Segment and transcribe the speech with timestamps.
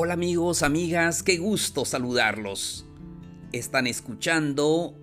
[0.00, 2.86] Hola amigos, amigas, qué gusto saludarlos.
[3.50, 4.94] Están escuchando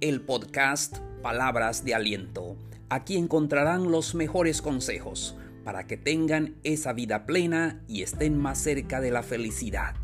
[0.00, 2.56] el podcast Palabras de Aliento.
[2.88, 9.00] Aquí encontrarán los mejores consejos para que tengan esa vida plena y estén más cerca
[9.00, 9.96] de la felicidad.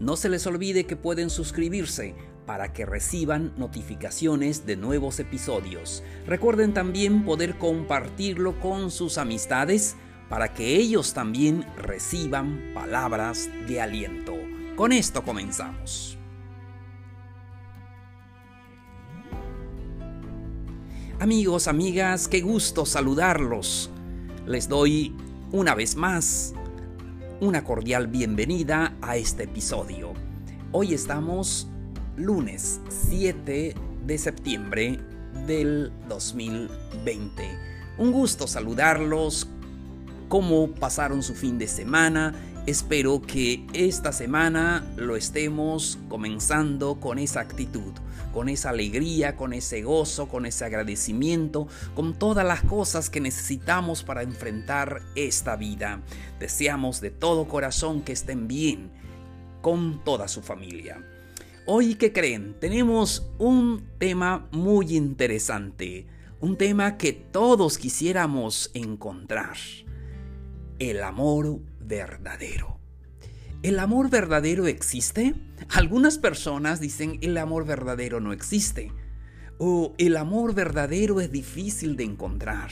[0.00, 2.14] No se les olvide que pueden suscribirse
[2.46, 6.02] para que reciban notificaciones de nuevos episodios.
[6.26, 9.96] Recuerden también poder compartirlo con sus amistades
[10.28, 14.34] para que ellos también reciban palabras de aliento.
[14.76, 16.18] Con esto comenzamos.
[21.20, 23.90] Amigos, amigas, qué gusto saludarlos.
[24.46, 25.16] Les doy
[25.50, 26.54] una vez más
[27.40, 30.12] una cordial bienvenida a este episodio.
[30.72, 31.68] Hoy estamos
[32.16, 35.00] lunes 7 de septiembre
[35.46, 37.48] del 2020.
[37.98, 39.48] Un gusto saludarlos
[40.28, 42.34] cómo pasaron su fin de semana.
[42.66, 47.94] Espero que esta semana lo estemos comenzando con esa actitud,
[48.34, 54.02] con esa alegría, con ese gozo, con ese agradecimiento, con todas las cosas que necesitamos
[54.02, 56.02] para enfrentar esta vida.
[56.38, 58.90] Deseamos de todo corazón que estén bien
[59.62, 61.02] con toda su familia.
[61.64, 62.54] Hoy, ¿qué creen?
[62.60, 66.06] Tenemos un tema muy interesante,
[66.40, 69.56] un tema que todos quisiéramos encontrar
[70.78, 72.78] el amor verdadero.
[73.62, 75.34] ¿El amor verdadero existe?
[75.70, 78.92] Algunas personas dicen el amor verdadero no existe.
[79.58, 82.70] O el amor verdadero es difícil de encontrar.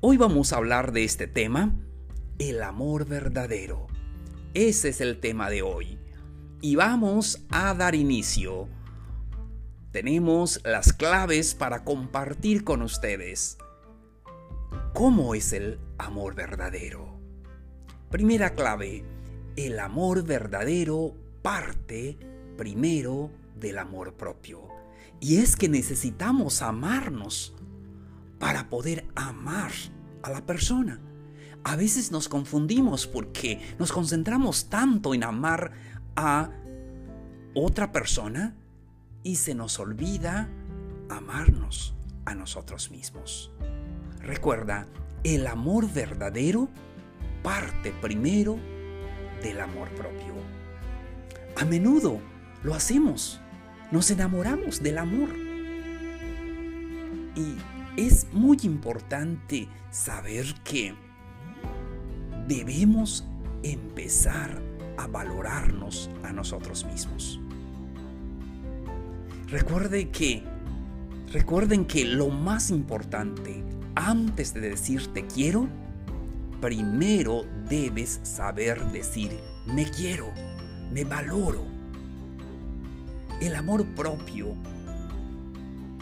[0.00, 1.74] Hoy vamos a hablar de este tema,
[2.38, 3.88] el amor verdadero.
[4.54, 5.98] Ese es el tema de hoy.
[6.60, 8.68] Y vamos a dar inicio.
[9.90, 13.58] Tenemos las claves para compartir con ustedes.
[14.94, 17.18] ¿Cómo es el amor verdadero?
[18.10, 19.04] Primera clave,
[19.56, 22.18] el amor verdadero parte
[22.56, 24.68] primero del amor propio.
[25.20, 27.54] Y es que necesitamos amarnos
[28.38, 29.72] para poder amar
[30.22, 31.00] a la persona.
[31.64, 35.72] A veces nos confundimos porque nos concentramos tanto en amar
[36.16, 36.50] a
[37.54, 38.56] otra persona
[39.22, 40.48] y se nos olvida
[41.08, 41.94] amarnos
[42.24, 43.50] a nosotros mismos.
[44.20, 44.86] Recuerda,
[45.24, 46.68] el amor verdadero
[47.42, 48.58] parte primero
[49.42, 50.34] del amor propio.
[51.56, 52.20] A menudo
[52.62, 53.40] lo hacemos,
[53.90, 55.30] nos enamoramos del amor.
[57.36, 57.54] Y
[57.96, 60.94] es muy importante saber que
[62.46, 63.24] debemos
[63.62, 64.62] empezar
[64.96, 67.40] a valorarnos a nosotros mismos.
[69.48, 70.42] Recuerde que,
[71.32, 73.64] recuerden que lo más importante
[73.98, 75.68] antes de decir te quiero,
[76.60, 79.36] primero debes saber decir
[79.66, 80.32] me quiero,
[80.92, 81.66] me valoro.
[83.40, 84.54] El amor propio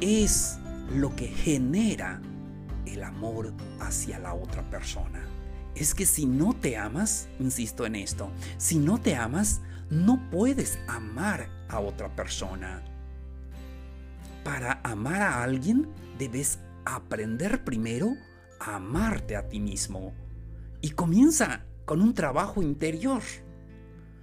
[0.01, 0.59] es
[0.95, 2.21] lo que genera
[2.85, 5.27] el amor hacia la otra persona.
[5.75, 10.79] Es que si no te amas, insisto en esto, si no te amas, no puedes
[10.87, 12.83] amar a otra persona.
[14.45, 18.17] Para amar a alguien debes aprender primero
[18.61, 20.15] a amarte a ti mismo.
[20.81, 23.23] Y comienza con un trabajo interior.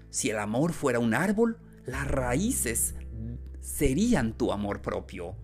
[0.09, 2.95] Si el amor fuera un árbol, las raíces
[3.59, 5.35] serían tu amor propio.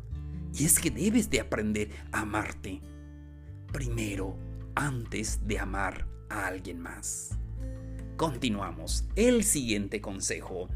[0.54, 2.82] Y es que debes de aprender a amarte
[3.72, 4.36] primero
[4.76, 7.38] antes de amar a alguien más.
[8.18, 9.06] Continuamos.
[9.16, 10.68] El siguiente consejo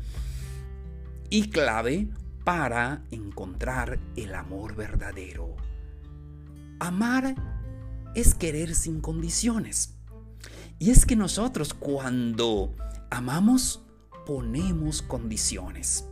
[1.30, 2.08] y clave
[2.44, 5.56] para encontrar el amor verdadero.
[6.80, 7.36] Amar
[8.16, 9.96] es querer sin condiciones.
[10.80, 12.76] Y es que nosotros cuando
[13.10, 13.86] amamos
[14.26, 16.06] ponemos condiciones.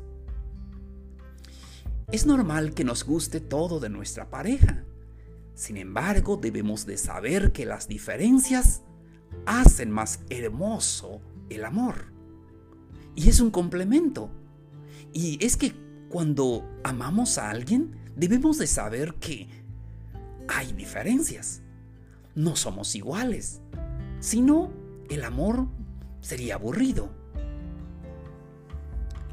[2.12, 4.84] Es normal que nos guste todo de nuestra pareja.
[5.54, 8.82] Sin embargo, debemos de saber que las diferencias
[9.46, 12.12] hacen más hermoso el amor.
[13.16, 14.30] Y es un complemento.
[15.14, 15.74] Y es que
[16.10, 19.48] cuando amamos a alguien, debemos de saber que
[20.48, 21.62] hay diferencias.
[22.36, 23.62] No somos iguales.
[24.20, 24.72] Si no,
[25.10, 25.68] el amor
[26.22, 27.10] sería aburrido.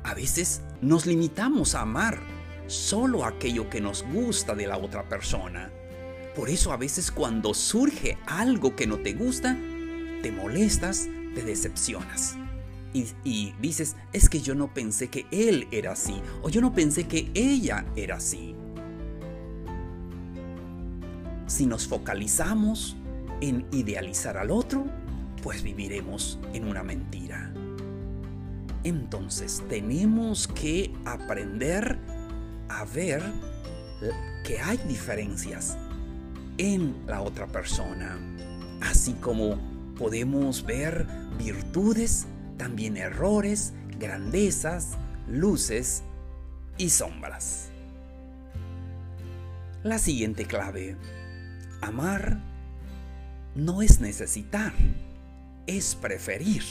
[0.02, 2.18] A veces nos limitamos a amar
[2.66, 5.70] solo aquello que nos gusta de la otra persona.
[6.34, 9.56] Por eso a veces cuando surge algo que no te gusta,
[10.22, 12.36] te molestas, te decepcionas.
[12.94, 16.72] Y, y, dices, es que yo no pensé que él era así, o yo no
[16.72, 18.54] pensé que ella era así.
[21.58, 22.96] Si nos focalizamos
[23.40, 24.84] en idealizar al otro,
[25.42, 27.52] pues viviremos en una mentira.
[28.84, 31.98] Entonces tenemos que aprender
[32.68, 33.24] a ver
[34.44, 35.76] que hay diferencias
[36.58, 38.16] en la otra persona,
[38.80, 39.58] así como
[39.96, 41.08] podemos ver
[41.40, 44.96] virtudes, también errores, grandezas,
[45.26, 46.04] luces
[46.76, 47.70] y sombras.
[49.82, 50.96] La siguiente clave.
[51.80, 52.42] Amar
[53.54, 54.72] no es necesitar,
[55.66, 56.62] es preferir.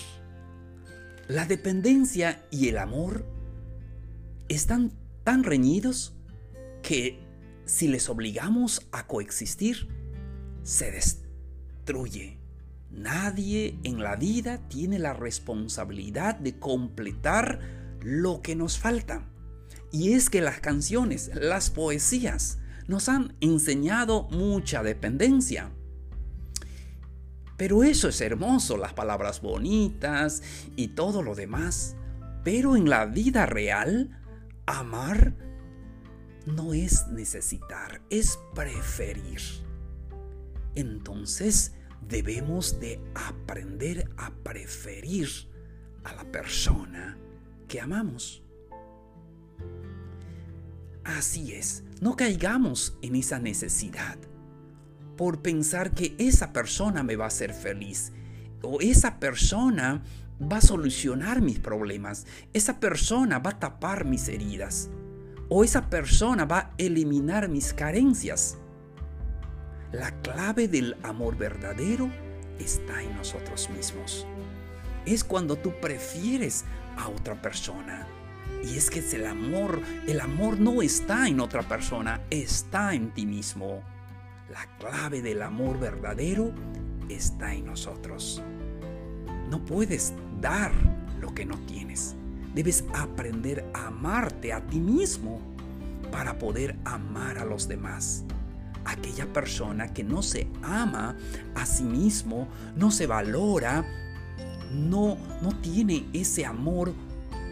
[1.28, 3.26] La dependencia y el amor
[4.48, 4.94] están
[5.24, 6.14] tan reñidos
[6.82, 7.20] que
[7.66, 9.90] si les obligamos a coexistir,
[10.64, 12.38] se destruye.
[12.92, 17.60] Nadie en la vida tiene la responsabilidad de completar
[18.02, 19.28] lo que nos falta.
[19.92, 25.72] Y es que las canciones, las poesías, nos han enseñado mucha dependencia.
[27.58, 30.44] Pero eso es hermoso, las palabras bonitas
[30.76, 31.96] y todo lo demás.
[32.44, 34.22] Pero en la vida real,
[34.66, 35.34] amar
[36.46, 39.42] no es necesitar, es preferir.
[40.76, 41.74] Entonces
[42.08, 45.28] debemos de aprender a preferir
[46.04, 47.18] a la persona
[47.68, 48.47] que amamos.
[51.08, 54.18] Así es, no caigamos en esa necesidad
[55.16, 58.12] por pensar que esa persona me va a hacer feliz
[58.62, 60.04] o esa persona
[60.40, 64.90] va a solucionar mis problemas, esa persona va a tapar mis heridas
[65.48, 68.58] o esa persona va a eliminar mis carencias.
[69.94, 72.12] La clave del amor verdadero
[72.60, 74.28] está en nosotros mismos.
[75.06, 76.66] Es cuando tú prefieres
[76.98, 78.17] a otra persona.
[78.64, 83.26] Y es que el amor, el amor no está en otra persona, está en ti
[83.26, 83.82] mismo.
[84.50, 86.54] La clave del amor verdadero
[87.10, 88.42] está en nosotros.
[89.50, 90.72] No puedes dar
[91.20, 92.16] lo que no tienes.
[92.54, 95.40] Debes aprender a amarte a ti mismo
[96.12, 98.24] para poder amar a los demás.
[98.86, 101.16] Aquella persona que no se ama
[101.56, 103.86] a sí mismo, no se valora,
[104.72, 106.94] no, no tiene ese amor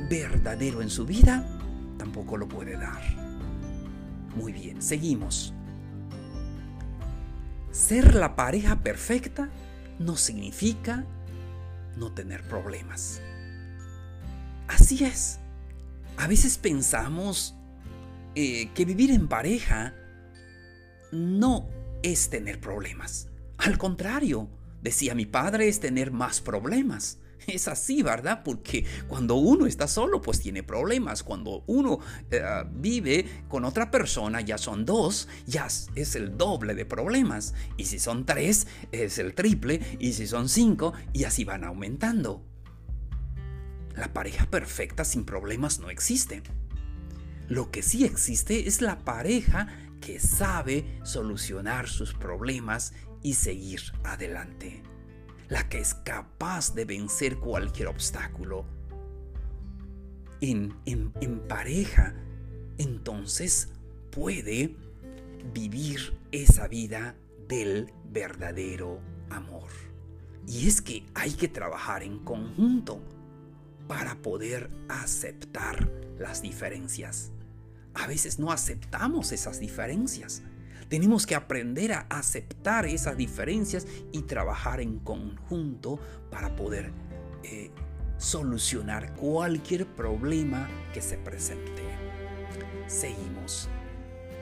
[0.10, 1.46] verdadero en su vida,
[1.98, 3.02] tampoco lo puede dar.
[4.36, 5.54] Muy bien, seguimos.
[7.72, 9.50] Ser la pareja perfecta
[10.00, 11.06] no significa
[11.98, 13.22] no tener problemas.
[14.68, 15.40] Así es.
[16.18, 17.56] A veces pensamos
[18.36, 19.94] eh, que vivir en pareja
[21.12, 21.70] no
[22.04, 23.30] es tener problemas.
[23.58, 24.50] Al contrario,
[24.82, 27.20] decía mi padre, es tener más problemas.
[27.48, 28.42] Es así, ¿verdad?
[28.44, 31.24] Porque cuando uno está solo, pues tiene problemas.
[31.24, 32.00] Cuando uno
[32.32, 32.42] eh,
[32.74, 37.54] vive con otra persona, ya son dos, ya es el doble de problemas.
[37.78, 39.80] Y si son tres, es el triple.
[40.00, 42.44] Y si son cinco, y así van aumentando.
[43.96, 46.44] La pareja perfecta sin problemas no existe.
[47.48, 49.68] Lo que sí existe es la pareja
[50.02, 54.84] que sabe solucionar sus problemas y seguir adelante.
[55.48, 58.66] La que es capaz de vencer cualquier obstáculo.
[60.42, 62.14] En, en pareja,
[62.78, 63.70] entonces
[64.12, 64.76] puede
[65.54, 67.16] vivir esa vida
[67.48, 69.00] del verdadero
[69.30, 69.70] amor.
[70.48, 73.02] Y es que hay que trabajar en conjunto
[73.88, 77.32] para poder aceptar las diferencias.
[77.94, 80.42] A veces no aceptamos esas diferencias.
[80.89, 86.00] Tenemos que aprender a aceptar esas diferencias y trabajar en conjunto
[86.30, 86.92] para poder
[87.44, 87.72] eh,
[88.18, 91.82] solucionar cualquier problema que se presente.
[92.88, 93.68] Seguimos.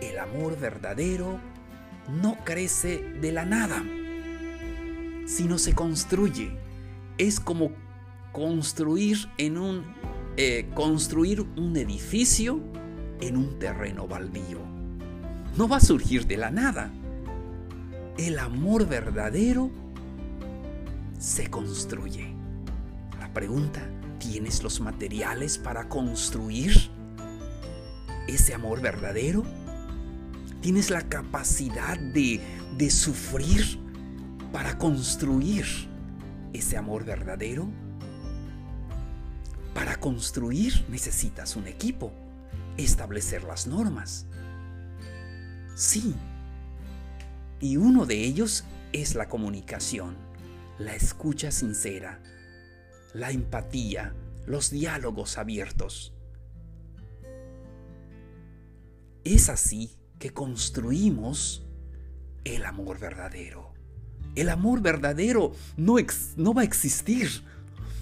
[0.01, 1.39] El amor verdadero
[2.09, 3.81] no crece de la nada,
[5.25, 6.57] sino se construye.
[7.17, 7.71] Es como
[8.33, 9.85] construir en un
[10.35, 12.59] eh, construir un edificio
[13.21, 14.72] en un terreno baldío.
[15.55, 16.91] No va a surgir de la nada.
[18.17, 19.69] El amor verdadero
[21.19, 22.33] se construye.
[23.19, 23.81] La pregunta,
[24.17, 26.89] ¿tienes los materiales para construir
[28.27, 29.43] ese amor verdadero?
[30.61, 32.41] ¿Tienes la capacidad de,
[32.89, 33.79] sufrir
[34.51, 35.65] para construir
[36.51, 37.69] ese amor verdadero?
[39.75, 42.11] Para construir necesitas un equipo,
[42.77, 44.25] establecer las normas.
[45.75, 46.13] Sí,
[47.59, 50.15] y uno de ellos es la comunicación,
[50.77, 52.21] la escucha sincera,
[53.13, 54.13] la empatía,
[54.45, 56.13] los diálogos abiertos.
[59.23, 61.65] Es así que construimos
[62.43, 63.73] el amor verdadero.
[64.35, 67.29] El amor verdadero no, va a existir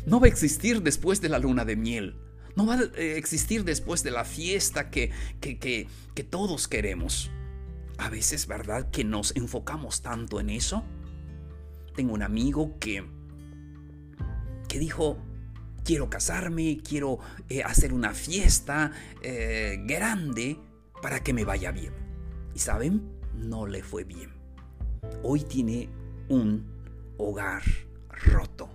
[0.05, 2.15] no va a existir después de la luna de miel.
[2.55, 5.11] No va a eh, existir después de la fiesta que
[6.29, 7.31] todos queremos.
[8.01, 8.89] A veces, ¿verdad?
[8.89, 10.83] Que nos enfocamos tanto en eso.
[11.95, 13.05] Tengo un amigo que,
[14.67, 15.19] que dijo,
[15.85, 18.91] quiero casarme, quiero eh, hacer una fiesta
[19.21, 20.59] eh, grande
[20.99, 21.93] para que me vaya bien.
[22.55, 23.03] Y saben,
[23.35, 24.31] no le fue bien.
[25.21, 25.87] Hoy tiene
[26.27, 26.65] un
[27.19, 27.61] hogar
[28.09, 28.67] roto.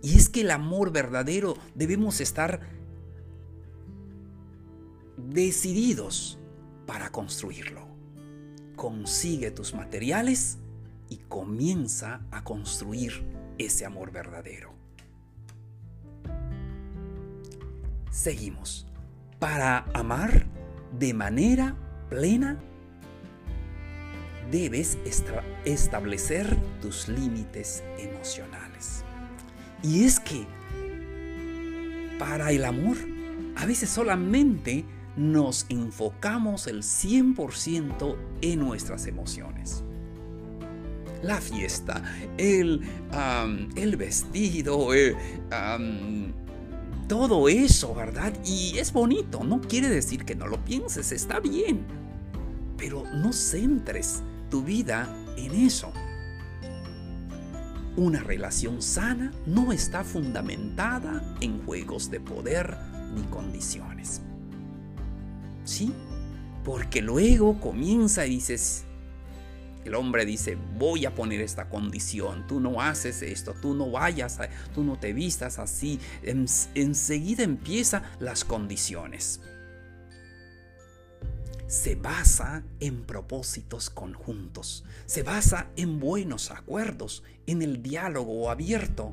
[0.00, 2.60] Y es que el amor verdadero debemos estar
[5.16, 6.38] decididos
[6.88, 7.86] para construirlo.
[8.74, 10.56] Consigue tus materiales
[11.10, 13.26] y comienza a construir
[13.58, 14.72] ese amor verdadero.
[18.10, 18.86] Seguimos.
[19.38, 20.46] Para amar
[20.98, 21.76] de manera
[22.08, 22.58] plena,
[24.50, 24.96] debes
[25.66, 29.04] establecer tus límites emocionales.
[29.82, 30.46] Y es que
[32.18, 32.96] para el amor,
[33.56, 34.86] a veces solamente
[35.18, 39.82] nos enfocamos el 100% en nuestras emociones.
[41.22, 42.02] La fiesta,
[42.38, 42.80] el,
[43.74, 44.90] el vestido,
[47.08, 48.32] todo eso, ¿verdad?
[48.44, 51.84] Y es bonito, no quiere decir que no lo pienses, está bien.
[52.76, 55.92] Pero no centres tu vida en eso.
[57.96, 62.78] Una relación sana no está fundamentada en juegos de poder
[63.12, 64.22] ni condiciones.
[65.68, 65.92] ¿Sí?
[66.64, 68.84] Porque luego comienza y dices,
[69.84, 74.38] el hombre dice, voy a poner esta condición, tú no haces esto, tú no vayas,
[74.74, 76.00] tú no te vistas así.
[76.22, 79.42] enseguida empieza las condiciones.
[81.66, 89.12] Se basa en propósitos conjuntos, se basa en buenos acuerdos, en el diálogo abierto,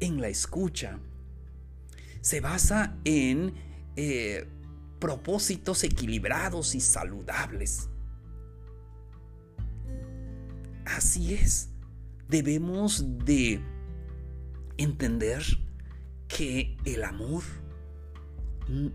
[0.00, 0.98] en la escucha.
[2.22, 3.52] Se basa en
[3.96, 4.46] eh,
[5.00, 7.88] propósitos equilibrados y saludables
[10.96, 11.68] Así es.
[12.28, 13.60] Debemos de
[14.76, 15.42] entender
[16.26, 17.42] que el amor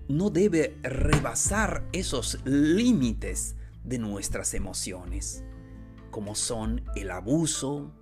[0.08, 5.44] no debe rebasar esos límites de nuestras emociones,
[6.12, 7.94] como son el abuso,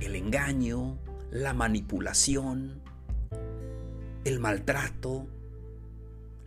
[0.00, 0.98] el engaño,
[1.30, 2.82] la manipulación,
[4.24, 5.28] el maltrato,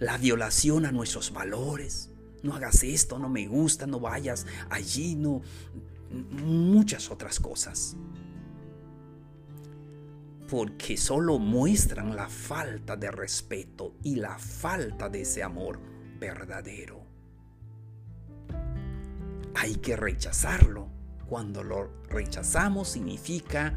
[0.02, 2.10] la violación a nuestros valores.
[2.42, 5.42] No hagas esto, no me gusta, no vayas allí, no
[6.44, 7.96] muchas otras cosas.
[10.50, 15.80] Porque solo muestran la falta de respeto y la falta de ese amor
[16.20, 17.06] verdadero.
[19.54, 20.90] Hay que rechazarlo.
[21.30, 23.74] Cuando lo rechazamos significa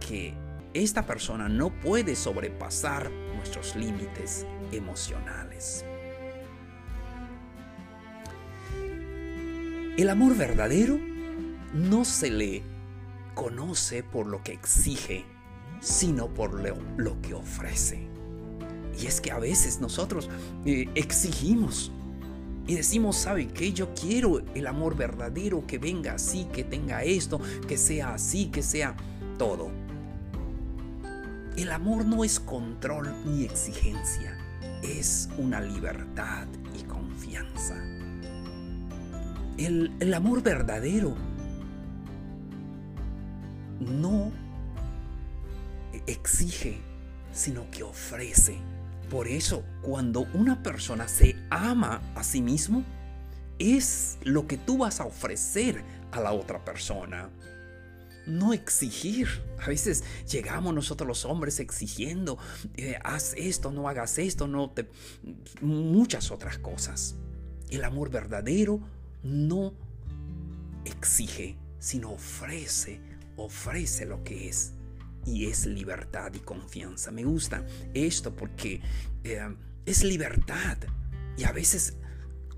[0.00, 0.34] que
[0.72, 5.84] esta persona no puede sobrepasar nuestros límites emocionales.
[9.96, 10.98] El amor verdadero
[11.72, 12.62] no se le
[13.34, 15.24] conoce por lo que exige,
[15.80, 16.52] sino por
[16.96, 18.08] lo, que ofrece.
[18.98, 20.28] Y es que a veces nosotros
[20.64, 21.92] eh, exigimos
[22.66, 23.72] y decimos, ¿sabe qué?
[23.72, 28.62] Yo quiero el amor verdadero, que venga así, que tenga esto, que sea así, que
[28.62, 28.96] sea
[29.38, 29.70] todo.
[31.56, 34.36] El amor no es control ni exigencia,
[34.86, 36.46] es una libertad
[36.78, 37.76] y confianza.
[39.58, 41.14] El, el amor verdadero
[43.80, 44.32] no
[46.06, 46.78] exige,
[47.32, 48.58] sino que ofrece.
[49.10, 52.84] Por eso, cuando una persona se ama a sí mismo,
[53.58, 57.30] es lo que tú vas a ofrecer a la otra persona.
[58.26, 59.28] No exigir.
[59.62, 62.38] A veces llegamos nosotros los hombres exigiendo,
[62.76, 64.88] eh, haz esto, no hagas esto, no te...
[65.60, 67.16] muchas otras cosas.
[67.70, 68.80] El amor verdadero
[69.22, 69.74] no
[70.84, 73.00] exige, sino ofrece
[73.36, 74.72] ofrece lo que es
[75.24, 77.10] y es libertad y confianza.
[77.10, 77.64] Me gusta
[77.94, 78.80] esto porque
[79.24, 79.54] eh,
[79.84, 80.78] es libertad
[81.36, 81.94] y a veces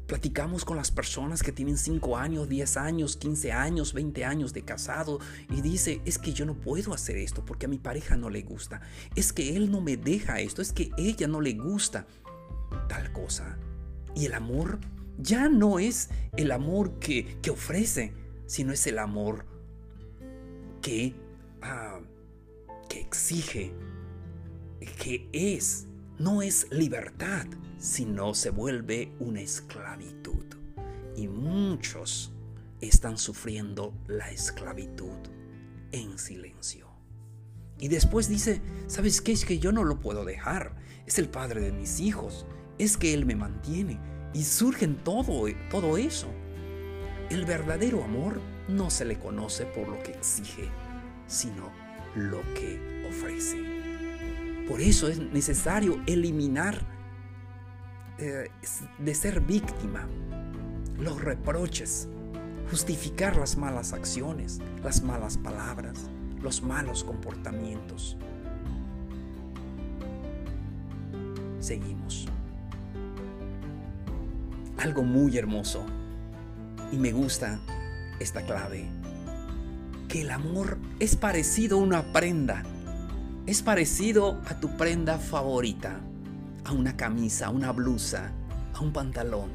[0.09, 4.62] platicamos con las personas que tienen 5 años, 10 años, 15 años, 20 años de
[4.62, 8.31] casado y dice, es que yo no puedo hacer esto porque a mi pareja no
[8.31, 8.81] le gusta,
[9.15, 12.07] es que él no me deja esto, es que ella no le gusta
[12.88, 13.59] tal cosa.
[14.15, 14.79] Y el amor
[15.19, 18.15] ya no es el amor que, que ofrece,
[18.47, 19.45] sino es el amor
[20.81, 21.15] que,
[21.61, 22.00] ah,
[22.88, 23.75] que exige,
[24.99, 25.87] que es,
[26.19, 27.47] no es libertad,
[27.79, 30.45] sino se vuelve una esclavitud.
[31.17, 32.33] Y muchos
[32.81, 35.19] están sufriendo la esclavitud
[35.93, 36.89] en silencio.
[37.79, 39.33] Y después dice, ¿sabes qué?
[39.33, 40.77] Es que yo no lo puedo dejar.
[41.07, 42.47] Es el padre de mis hijos.
[42.79, 44.01] Es que Él me mantiene.
[44.35, 46.29] Y surge todo, todo eso.
[47.31, 50.69] El verdadero amor no se le conoce por lo que exige,
[51.27, 51.71] sino
[52.15, 53.78] lo que ofrece.
[54.69, 56.79] Por eso es necesario eliminar
[58.19, 58.51] eh,
[58.99, 60.07] de ser víctima
[60.99, 62.09] los reproches,
[62.71, 66.11] justificar las malas acciones, las malas palabras,
[66.43, 68.17] los malos comportamientos.
[71.61, 72.27] Seguimos.
[74.79, 75.85] Algo muy hermoso
[76.93, 77.61] y me gusta
[78.21, 78.87] esta clave,
[80.09, 82.65] que el amor es parecido a una prenda,
[83.49, 85.99] es parecido a tu prenda favorita,
[86.67, 88.31] a una camisa, a una blusa,
[88.75, 89.50] a un pantalón.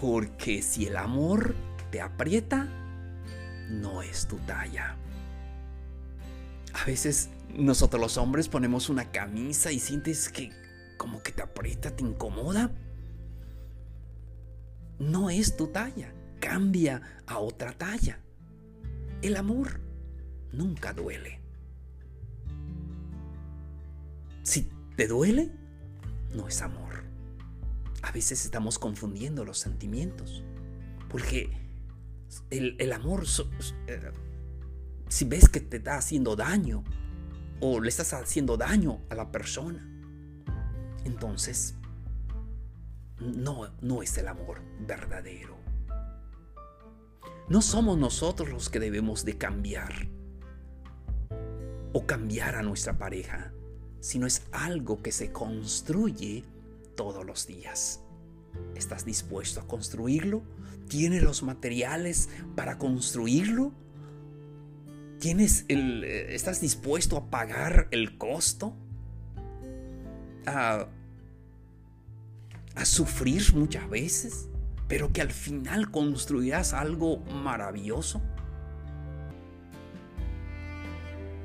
[0.00, 1.56] Porque si el amor
[1.90, 2.68] te aprieta,
[3.68, 4.96] no es tu talla.
[6.72, 10.52] A veces nosotros los hombres ponemos una camisa y sientes que
[10.96, 12.70] como que te aprieta, te incomoda.
[15.00, 18.20] No es tu talla, cambia a otra talla.
[19.20, 19.80] El amor
[20.52, 21.43] nunca duele.
[24.44, 25.50] Si te duele,
[26.34, 27.02] no es amor.
[28.02, 30.44] A veces estamos confundiendo los sentimientos,
[31.08, 31.50] porque
[32.50, 33.24] el, amor,
[33.86, 34.12] eh,
[35.08, 36.84] si ves que te está haciendo daño
[37.60, 39.88] o le estás haciendo daño a la persona,
[41.04, 41.74] entonces
[43.18, 45.56] no, no es el amor verdadero.
[47.48, 50.08] No somos nosotros los que debemos de cambiar
[51.94, 53.52] o cambiar a nuestra pareja,
[54.04, 56.44] sino es algo que se construye
[56.94, 58.02] todos los días.
[58.74, 60.42] ¿Estás dispuesto a construirlo?
[60.88, 63.72] ¿Tienes los materiales para construirlo?
[65.20, 68.76] ¿Tienes el, eh, ¿Estás dispuesto a pagar el costo?
[70.44, 70.86] A,
[72.74, 74.50] a sufrir muchas veces,
[74.86, 78.20] pero que al final construirás algo maravilloso.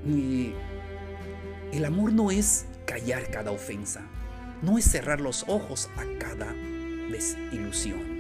[0.06, 0.52] Y
[1.72, 4.02] el amor no es callar cada ofensa,
[4.62, 6.54] no es cerrar los ojos a cada
[7.12, 8.20] desilusión.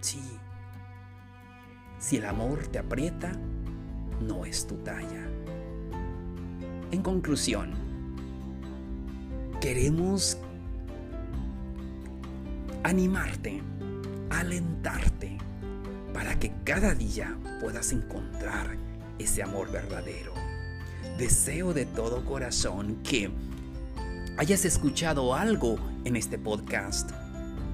[0.00, 0.22] Sí,
[1.98, 3.32] si el amor te aprieta,
[4.20, 5.26] no es tu talla.
[6.90, 7.72] En conclusión,
[9.60, 10.38] queremos
[12.82, 13.62] animarte,
[14.30, 15.38] alentarte,
[16.12, 18.76] para que cada día puedas encontrar
[19.18, 20.34] ese amor verdadero.
[21.18, 23.30] Deseo de todo corazón que
[24.36, 27.08] hayas escuchado algo en este podcast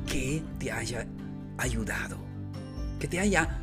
[0.07, 1.07] que te haya
[1.57, 2.18] ayudado,
[2.98, 3.59] que te haya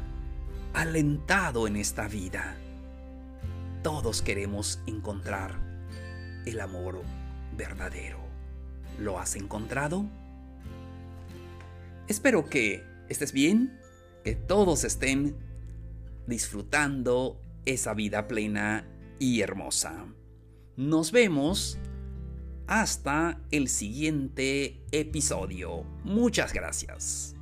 [0.74, 2.58] alentado en esta vida.
[3.84, 5.60] Todos queremos encontrar
[6.48, 7.04] el amor
[7.56, 8.18] verdadero.
[8.98, 10.08] ¿Lo has encontrado?
[12.08, 13.80] Espero que estés bien,
[14.24, 15.38] que todos estén
[16.26, 18.84] disfrutando esa vida plena
[19.20, 20.06] y hermosa.
[20.76, 21.78] Nos vemos
[22.68, 25.84] hasta el siguiente episodio.
[26.04, 27.36] Muchas gracias.